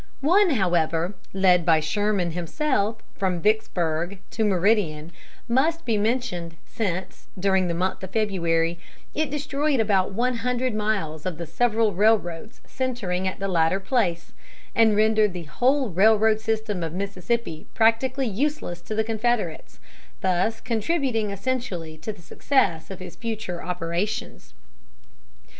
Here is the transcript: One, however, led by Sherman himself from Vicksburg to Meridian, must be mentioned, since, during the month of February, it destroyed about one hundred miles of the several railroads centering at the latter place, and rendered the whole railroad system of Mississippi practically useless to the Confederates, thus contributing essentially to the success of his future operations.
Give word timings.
One, 0.21 0.49
however, 0.49 1.13
led 1.31 1.63
by 1.63 1.79
Sherman 1.79 2.31
himself 2.31 3.03
from 3.13 3.39
Vicksburg 3.39 4.17
to 4.31 4.43
Meridian, 4.43 5.11
must 5.47 5.85
be 5.85 5.95
mentioned, 5.95 6.55
since, 6.65 7.27
during 7.39 7.67
the 7.67 7.75
month 7.75 8.01
of 8.01 8.09
February, 8.09 8.79
it 9.13 9.29
destroyed 9.29 9.79
about 9.79 10.11
one 10.11 10.37
hundred 10.37 10.73
miles 10.73 11.27
of 11.27 11.37
the 11.37 11.45
several 11.45 11.93
railroads 11.93 12.61
centering 12.65 13.27
at 13.27 13.37
the 13.37 13.47
latter 13.47 13.79
place, 13.79 14.33
and 14.73 14.95
rendered 14.97 15.33
the 15.33 15.43
whole 15.43 15.91
railroad 15.91 16.39
system 16.39 16.81
of 16.81 16.93
Mississippi 16.93 17.67
practically 17.75 18.25
useless 18.25 18.81
to 18.81 18.95
the 18.95 19.03
Confederates, 19.03 19.77
thus 20.21 20.59
contributing 20.61 21.29
essentially 21.29 21.95
to 21.99 22.11
the 22.11 22.23
success 22.23 22.89
of 22.89 22.97
his 22.97 23.15
future 23.15 23.61
operations. 23.61 24.55